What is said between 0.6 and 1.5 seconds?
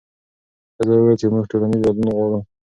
ښځو وویل چې موږ